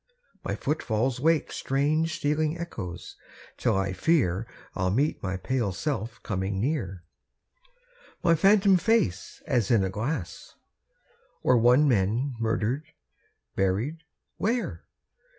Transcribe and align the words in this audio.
My 0.43 0.55
footfalls 0.55 1.19
wake 1.19 1.51
Strange 1.51 2.15
stealing 2.15 2.57
echoes, 2.57 3.17
till 3.55 3.77
I 3.77 3.93
fear 3.93 4.47
I'll 4.73 4.89
meet 4.89 5.21
my 5.21 5.37
pale 5.37 5.71
self 5.71 6.19
coming 6.23 6.59
near; 6.59 7.03
My 8.23 8.33
phantom 8.33 8.77
face 8.77 9.43
as 9.45 9.69
in 9.69 9.83
a 9.83 9.91
glass; 9.91 10.55
Or 11.43 11.55
one 11.55 11.87
men 11.87 12.33
murdered, 12.39 12.85
buried 13.55 14.01
where? 14.37 14.85